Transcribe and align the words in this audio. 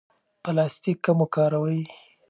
پلاستیک 0.43 0.97
کم 1.05 1.17
وکاروئ. 1.23 1.81